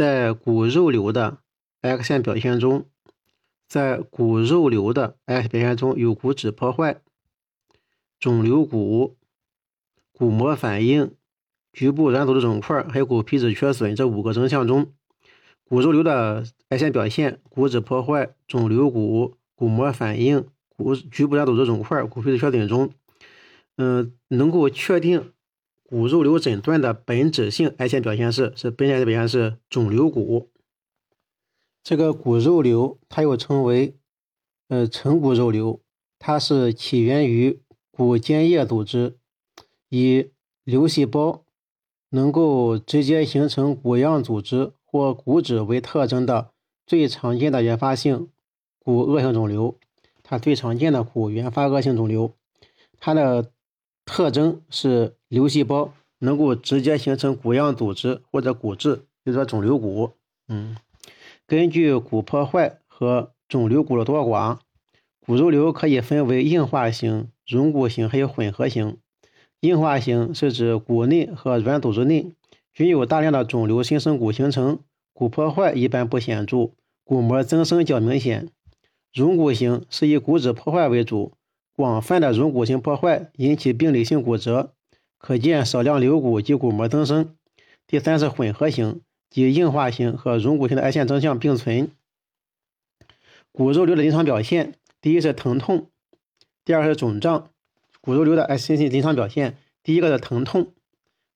[0.00, 1.40] 在骨肉瘤的
[1.82, 2.86] X 线表现中，
[3.68, 7.02] 在骨肉瘤的 X 表现中有骨质破坏、
[8.18, 9.18] 肿瘤骨、
[10.14, 11.14] 骨膜反应、
[11.74, 14.94] 局部软组织肿块，还有骨皮质缺损这五个征象中，
[15.64, 20.46] 骨肉瘤的 X 线表现骨质破坏、肿瘤骨、骨膜反应、
[20.78, 22.90] 骨局部软组织肿块、骨皮质缺损中，
[23.76, 25.34] 嗯，能够确定。
[25.90, 30.48] 骨肉瘤诊断的本质性癌前表现是是本质表现是肿瘤骨。
[31.82, 33.96] 这个骨肉瘤它又称为
[34.68, 35.80] 呃成骨肉瘤，
[36.20, 39.16] 它是起源于骨间叶组织，
[39.88, 40.30] 以
[40.62, 41.44] 瘤细胞
[42.10, 46.52] 能够直接形成骨样组织或骨质为特征的
[46.86, 48.28] 最常见的原发性
[48.78, 49.76] 骨恶性肿瘤。
[50.22, 52.32] 它最常见的骨原发恶性肿瘤，
[53.00, 53.50] 它的
[54.04, 55.14] 特征是。
[55.30, 60.10] 瘤细胞能够直接形成骨样组织或者骨质，比如说肿瘤骨。
[60.48, 60.76] 嗯，
[61.46, 64.58] 根据骨破坏和肿瘤骨的多寡，
[65.20, 68.96] 骨肉瘤可以分为硬化型、溶骨型还有混合型。
[69.60, 72.32] 硬化型是指骨内和软组织内
[72.74, 74.80] 均有大量的肿瘤新生骨形成，
[75.12, 76.72] 骨破坏一般不显著，
[77.04, 78.48] 骨膜增生较明显。
[79.14, 81.34] 溶骨型是以骨质破坏为主，
[81.80, 84.74] 广泛的溶骨性破坏引起病理性骨折。
[85.18, 87.36] 可见少量瘤骨及骨膜增生。
[87.86, 91.90] 第三是混合型，即硬化型和溶骨型的癌线征象并存。
[93.52, 95.90] 骨肉瘤的临床表现，第一是疼痛，
[96.64, 97.50] 第二是肿胀。
[98.00, 100.72] 骨肉瘤的癌线临床表现，第一个是疼痛，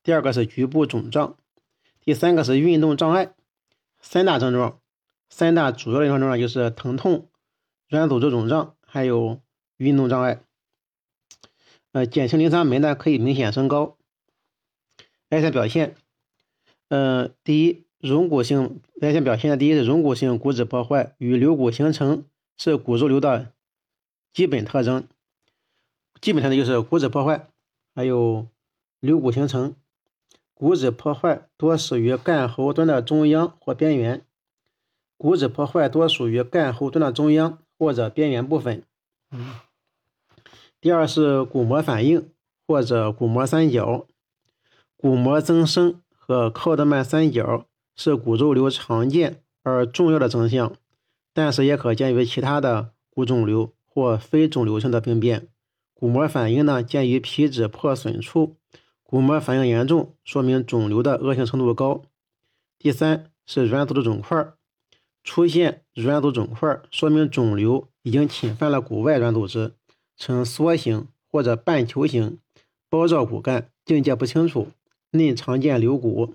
[0.02, 1.36] 第二个是局部肿胀，
[2.02, 3.34] 第三个是运动障碍。
[4.00, 4.78] 三大症状，
[5.28, 7.28] 三大主要临床症状就是疼痛、
[7.88, 9.40] 软组织肿胀，还有
[9.76, 10.40] 运动障碍。
[11.92, 13.96] 呃，减轻临床门呢可以明显升高。
[15.28, 15.94] 癌线表现，
[16.88, 22.24] 呃，第一，溶骨性癌线表现的第一是溶骨性骨质破坏与瘤骨形成
[22.56, 23.52] 是骨肉瘤的
[24.32, 25.06] 基本特征。
[26.20, 27.48] 基本特征就是骨质破坏，
[27.94, 28.46] 还有
[29.00, 29.74] 瘤骨形成。
[30.52, 34.24] 骨质破坏多始于干骺端的中央或边缘。
[35.16, 38.82] 骨质破坏多属于干骺端的中央或者边缘部分。
[39.30, 39.54] 嗯。
[40.84, 42.28] 第二是骨膜反应
[42.68, 44.06] 或者骨膜三角，
[44.98, 47.64] 骨膜增生和考德曼三角
[47.96, 50.74] 是骨肉瘤常见而重要的征象，
[51.32, 55.48] 但是也可见于其他的骨肿瘤或非肿瘤性的病变。
[55.94, 58.56] 骨膜反应呢，见于皮质破损处，
[59.02, 62.02] 骨膜反应严重，说明肿瘤的恶性程度高。
[62.78, 64.52] 第三是软组织肿块，
[65.22, 69.72] 出现软组织肿块，说明肿瘤已经侵犯了骨外软组织。
[70.16, 72.38] 呈梭形或者半球形，
[72.88, 74.68] 包绕骨干，境界不清楚，
[75.10, 76.34] 内常见瘤骨。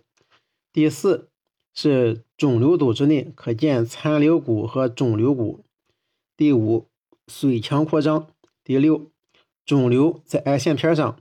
[0.71, 1.29] 第四
[1.73, 5.63] 是肿瘤组织内可见残留骨和肿瘤骨。
[6.37, 6.87] 第五，
[7.27, 8.27] 髓腔扩张。
[8.63, 9.09] 第六，
[9.65, 11.19] 肿瘤在癌线片上，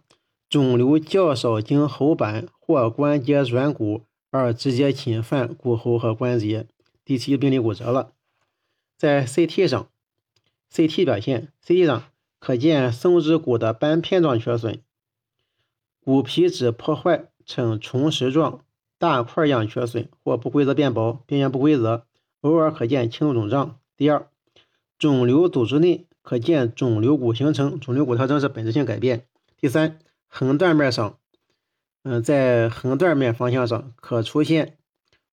[0.48, 6.66] 肿瘤较少经喉板或关节软骨而直接侵犯骨骺和关节。
[7.04, 8.12] 第七，病理骨折了。
[8.96, 9.88] 在 CT 上
[10.72, 12.04] ，CT 表现，CT 上。
[12.38, 14.80] 可见松脂骨的斑片状缺损，
[16.04, 18.64] 骨皮质破坏呈虫食状、
[18.98, 22.06] 大块样缺损或不规则变薄，边缘不规则，
[22.40, 23.78] 偶尔可见轻度肿胀。
[23.96, 24.28] 第二，
[24.98, 29.26] 肿瘤组织内可见肿瘤骨形成，肿瘤骨特征是本质性改变。
[29.58, 31.18] 第三，横断面上，
[32.04, 34.78] 嗯，在横断面方向上可出现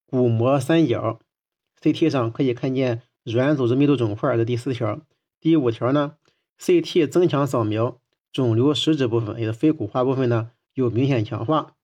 [0.07, 1.19] 骨膜三角。
[1.81, 5.01] CT 上可以看见软组织密度肿块的第四条。
[5.39, 6.15] 第五条呢
[6.59, 7.99] ？CT 增强扫描，
[8.31, 11.75] 肿瘤实质部分也是非骨化部分呢有明显强化。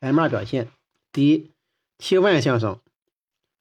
[0.00, 0.68] MR 表现，
[1.12, 1.50] 第一
[1.98, 2.80] ，T1 向上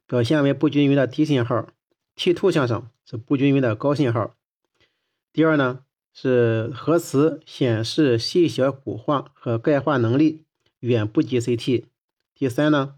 [0.06, 1.68] 表现为不均匀的低信号
[2.16, 4.36] ，T two 向上是不均匀的高信号。
[5.34, 10.46] 第二呢是核磁显示细小骨化和钙化能力
[10.80, 11.86] 远不及 CT。
[12.34, 12.96] 第三呢，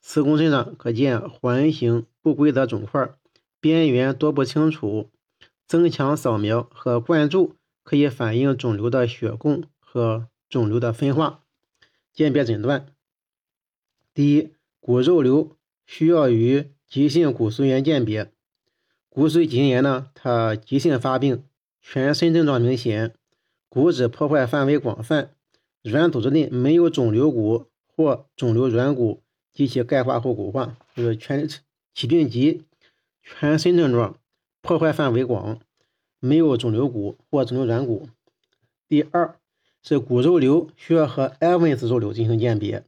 [0.00, 3.10] 磁共振上可见环形不规则肿块，
[3.60, 5.10] 边缘多不清楚。
[5.68, 7.54] 增强扫描和灌注
[7.84, 11.44] 可以反映肿瘤的血供和肿瘤的分化。
[12.14, 12.86] 鉴别诊断：
[14.14, 18.32] 第一，骨肉瘤需要与急性骨髓炎鉴别。
[19.10, 21.44] 骨髓急性炎呢，它急性发病，
[21.82, 23.14] 全身症状明显，
[23.68, 25.34] 骨质破坏范围广泛，
[25.82, 29.22] 软组织内没有肿瘤骨或肿瘤软骨
[29.52, 31.46] 及其钙化或骨化，就是全
[31.92, 32.64] 起病急，
[33.22, 34.16] 全身症状。
[34.60, 35.60] 破坏范围广，
[36.20, 38.08] 没有肿瘤骨或肿瘤软骨。
[38.88, 39.38] 第二
[39.82, 42.84] 是骨肉瘤需要和埃文斯肉瘤进行鉴别。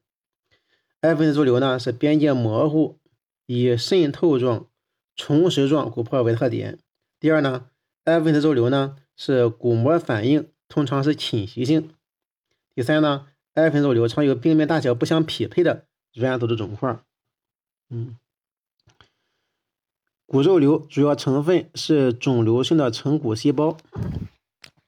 [1.01, 2.99] 埃文斯肉瘤呢是边界模糊、
[3.47, 4.67] 以渗透状、
[5.17, 6.79] 虫实状骨破为特点。
[7.19, 7.67] 第二呢，
[8.05, 11.91] 埃文斯肉瘤呢是骨膜反应通常是侵袭性。
[12.75, 17.01] 第三呢，埃文斯肉瘤常有病变大小不相匹配的软组织肿块。
[17.89, 18.17] 嗯，
[20.33, 23.77] 骨肉瘤主要成分是肿瘤性的成骨细胞、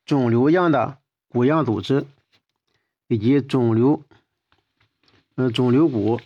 [0.04, 0.98] 肿瘤样的
[1.28, 2.06] 骨样组织
[3.08, 4.04] 以及肿瘤，
[5.34, 6.20] 嗯，肿瘤骨。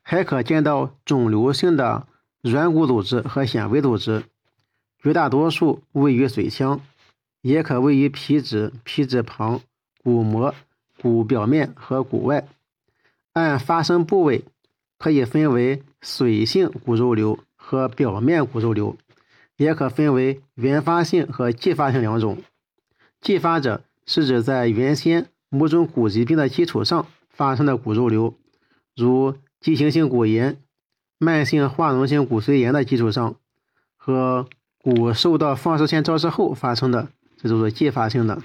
[0.00, 2.06] 还可见到肿瘤性的
[2.40, 4.24] 软骨组织和纤维组织，
[5.02, 6.80] 绝大多数位于髓腔，
[7.42, 9.60] 也可位于皮质、皮质旁、
[10.02, 10.54] 骨膜、
[11.02, 12.48] 骨表面和骨外。
[13.34, 14.46] 按发生部位，
[14.96, 18.96] 可以分为髓性骨肉瘤和表面骨肉瘤，
[19.56, 22.38] 也可分为原发性和继发性两种。
[23.20, 28.34] 继发者是指在原先某种骨疾病的基础上发生的骨肉瘤，
[28.94, 29.36] 如。
[29.58, 30.58] 畸形性骨炎、
[31.18, 33.36] 慢性化脓性骨髓炎的基础上，
[33.96, 34.48] 和
[34.78, 38.42] 骨受到放射线照射后发生的，这都是继发性的。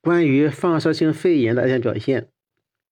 [0.00, 2.28] 关于放射性肺炎的癌症表现，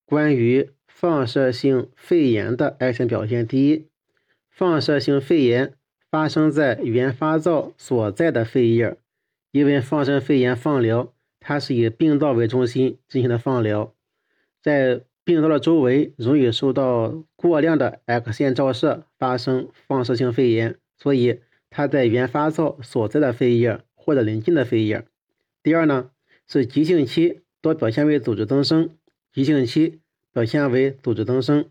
[0.05, 3.87] 关于放射性肺炎的癌症表现，第一，
[4.59, 5.73] 放射性肺炎
[6.11, 8.97] 发生在原发灶所在的肺叶，
[9.51, 13.93] 因为放射性肺炎放疗，它是以病灶为中心进行的放疗，
[14.61, 15.01] 在。
[15.25, 25.05] 病灶的周围容易受到过量的 X 线照射，发生放射性肺炎，所以它在原发灶所在的肺叶或者邻近的肺叶。
[25.61, 26.09] 第二呢，
[26.47, 28.89] 是急性期多表现为组织增生，
[29.31, 29.99] 急性期
[30.33, 31.69] 表现为组织增生。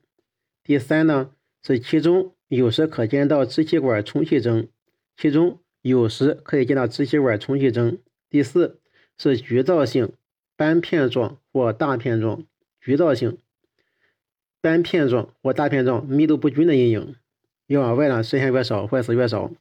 [0.62, 1.30] 第三呢，
[1.66, 4.68] 是其中有时可见到支气管充气征，
[5.16, 7.98] 其中有时可以见到支气管充气征。
[8.30, 8.80] 第四
[9.16, 10.12] 是局灶性
[10.56, 12.44] 斑片状或大片状
[12.80, 13.38] 局灶性。
[14.60, 17.14] 斑片状或大片状、密度不均的阴影，
[17.68, 19.52] 越往外呢，视线越少，坏死越少。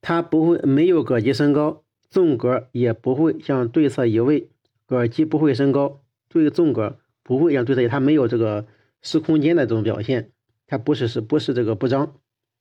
[0.00, 4.50] 它不会没有膈肌升高，纵膈也不会向对侧移位，
[4.86, 6.94] 膈肌不会升高，对纵膈
[7.24, 8.68] 不会向对侧移，它没有这个
[9.02, 10.30] 失空间的这种表现，
[10.68, 12.14] 它不是是不是这个不张，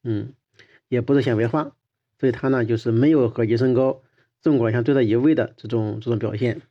[0.03, 0.33] 嗯，
[0.87, 1.75] 也不是纤维化，
[2.19, 4.01] 所以它呢就是没有膈肌升高，
[4.41, 6.61] 纵管相对的移位的这种这种表现。